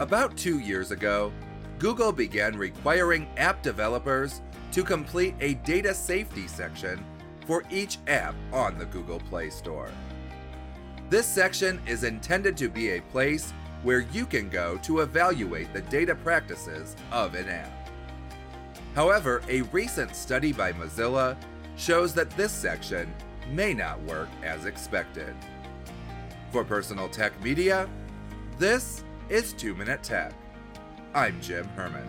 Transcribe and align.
About 0.00 0.36
two 0.36 0.60
years 0.60 0.92
ago, 0.92 1.32
Google 1.80 2.12
began 2.12 2.56
requiring 2.56 3.28
app 3.36 3.64
developers 3.64 4.42
to 4.70 4.84
complete 4.84 5.34
a 5.40 5.54
data 5.54 5.92
safety 5.92 6.46
section 6.46 7.04
for 7.48 7.64
each 7.68 7.98
app 8.06 8.36
on 8.52 8.78
the 8.78 8.84
Google 8.84 9.18
Play 9.18 9.50
Store. 9.50 9.90
This 11.10 11.26
section 11.26 11.80
is 11.84 12.04
intended 12.04 12.56
to 12.58 12.68
be 12.68 12.90
a 12.90 13.02
place 13.02 13.52
where 13.82 14.06
you 14.12 14.24
can 14.24 14.48
go 14.48 14.76
to 14.82 15.00
evaluate 15.00 15.72
the 15.72 15.82
data 15.82 16.14
practices 16.14 16.94
of 17.10 17.34
an 17.34 17.48
app. 17.48 17.90
However, 18.94 19.42
a 19.48 19.62
recent 19.62 20.14
study 20.14 20.52
by 20.52 20.72
Mozilla 20.72 21.36
shows 21.76 22.14
that 22.14 22.30
this 22.30 22.52
section 22.52 23.12
may 23.50 23.74
not 23.74 24.00
work 24.02 24.28
as 24.44 24.64
expected. 24.64 25.34
For 26.52 26.62
Personal 26.62 27.08
Tech 27.08 27.40
Media, 27.42 27.88
this 28.58 29.02
is 29.28 29.52
2 29.52 29.74
Minute 29.74 30.02
Tech. 30.02 30.32
I'm 31.14 31.38
Jim 31.42 31.68
Herman. 31.76 32.08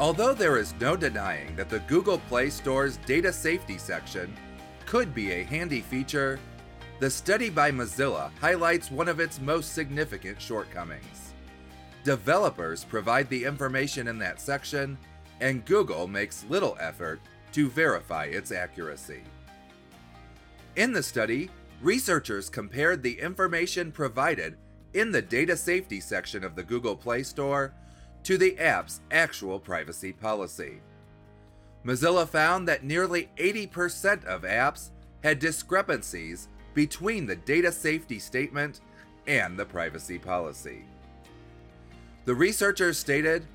Although 0.00 0.34
there 0.34 0.58
is 0.58 0.74
no 0.80 0.96
denying 0.96 1.54
that 1.54 1.68
the 1.68 1.80
Google 1.80 2.18
Play 2.28 2.50
Store's 2.50 2.96
data 2.98 3.32
safety 3.32 3.78
section 3.78 4.36
could 4.86 5.14
be 5.14 5.32
a 5.32 5.44
handy 5.44 5.80
feature, 5.80 6.40
the 6.98 7.10
study 7.10 7.48
by 7.48 7.70
Mozilla 7.70 8.30
highlights 8.40 8.90
one 8.90 9.08
of 9.08 9.20
its 9.20 9.40
most 9.40 9.74
significant 9.74 10.40
shortcomings. 10.42 11.34
Developers 12.02 12.82
provide 12.82 13.28
the 13.28 13.44
information 13.44 14.08
in 14.08 14.18
that 14.18 14.40
section, 14.40 14.98
and 15.40 15.64
Google 15.64 16.08
makes 16.08 16.44
little 16.48 16.76
effort 16.80 17.20
to 17.52 17.68
verify 17.68 18.24
its 18.24 18.52
accuracy. 18.52 19.22
In 20.76 20.92
the 20.92 21.02
study, 21.02 21.50
researchers 21.82 22.48
compared 22.48 23.02
the 23.02 23.18
information 23.18 23.92
provided 23.92 24.56
in 24.94 25.12
the 25.12 25.22
data 25.22 25.56
safety 25.56 26.00
section 26.00 26.44
of 26.44 26.54
the 26.54 26.62
Google 26.62 26.96
Play 26.96 27.22
Store 27.22 27.72
to 28.24 28.38
the 28.38 28.58
app's 28.58 29.00
actual 29.10 29.58
privacy 29.58 30.12
policy. 30.12 30.80
Mozilla 31.84 32.28
found 32.28 32.66
that 32.68 32.84
nearly 32.84 33.28
80% 33.36 34.24
of 34.24 34.42
apps 34.42 34.90
had 35.22 35.38
discrepancies 35.38 36.48
between 36.74 37.26
the 37.26 37.36
data 37.36 37.72
safety 37.72 38.18
statement 38.18 38.80
and 39.26 39.58
the 39.58 39.64
privacy 39.64 40.18
policy. 40.18 40.84
The 42.24 42.34
researchers 42.34 42.98
stated 42.98 43.46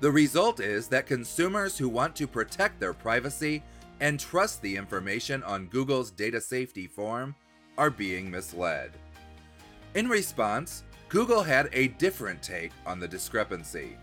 the 0.00 0.10
result 0.10 0.60
is 0.60 0.88
that 0.88 1.06
consumers 1.06 1.76
who 1.76 1.88
want 1.88 2.14
to 2.16 2.26
protect 2.26 2.78
their 2.78 2.92
privacy 2.92 3.62
and 4.00 4.20
trust 4.20 4.62
the 4.62 4.76
information 4.76 5.42
on 5.42 5.66
Google's 5.66 6.10
data 6.10 6.40
safety 6.40 6.86
form 6.86 7.34
are 7.76 7.90
being 7.90 8.30
misled. 8.30 8.92
In 9.94 10.08
response, 10.08 10.84
Google 11.08 11.42
had 11.42 11.68
a 11.72 11.88
different 11.88 12.42
take 12.42 12.72
on 12.86 13.00
the 13.00 13.08
discrepancy. 13.08 13.96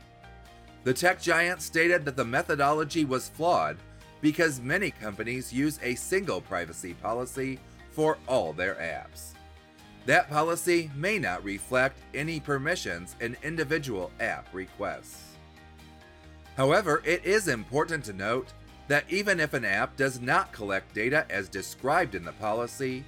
The 0.84 0.94
tech 0.94 1.22
giant 1.22 1.62
stated 1.62 2.04
that 2.06 2.18
the 2.18 2.26
methodology 2.26 3.06
was 3.06 3.30
flawed 3.30 3.78
because 4.22 4.60
many 4.60 4.92
companies 4.92 5.54
use 5.54 5.80
a 5.82 5.96
single 5.96 6.42
privacy 6.42 6.94
policy 6.96 7.60
for 7.92 8.18
all 8.28 8.54
their 8.54 8.76
apps. 8.76 9.34
That 10.06 10.30
policy 10.30 10.92
may 10.96 11.20
not 11.20 11.44
reflect 11.44 12.00
any 12.14 12.40
permissions 12.40 13.16
an 13.22 13.38
individual 13.44 14.12
app 14.20 14.48
requests. 14.54 15.35
However, 16.56 17.02
it 17.06 17.26
is 17.26 17.48
important 17.48 18.06
to 18.06 18.14
note 18.14 18.54
that 18.88 19.06
even 19.10 19.40
if 19.40 19.54
an 19.54 19.66
app 19.66 19.98
does 19.98 20.22
not 20.22 20.52
collect 20.52 20.94
data 20.94 21.26
as 21.30 21.50
described 21.50 22.16
in 22.16 22.24
the 22.24 22.32
policy, 22.34 23.04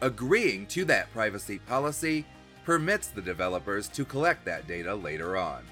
agreeing 0.00 0.66
to 0.68 0.84
that 0.86 1.12
privacy 1.12 1.58
policy 1.58 2.24
permits 2.64 3.08
the 3.08 3.22
developers 3.22 3.88
to 3.88 4.04
collect 4.04 4.44
that 4.44 4.66
data 4.66 4.94
later 4.94 5.36
on. 5.36 5.64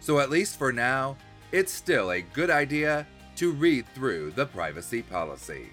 So, 0.00 0.18
at 0.20 0.30
least 0.30 0.58
for 0.58 0.72
now, 0.72 1.16
it's 1.52 1.72
still 1.72 2.12
a 2.12 2.22
good 2.22 2.50
idea 2.50 3.06
to 3.36 3.52
read 3.52 3.86
through 3.94 4.32
the 4.32 4.46
privacy 4.46 5.02
policy. 5.02 5.70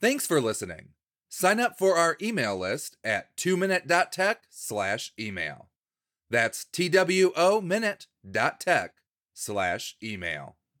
Thanks 0.00 0.26
for 0.26 0.40
listening. 0.40 0.90
Sign 1.28 1.58
up 1.58 1.76
for 1.76 1.96
our 1.96 2.16
email 2.22 2.56
list 2.56 2.96
at 3.02 3.36
2minute.tech 3.36 4.44
slash 4.48 5.12
email. 5.18 5.68
That's 6.30 6.64
T-W-O 6.64 7.60
minute.tech 7.60 8.94
slash 9.34 9.96
email. 10.02 10.57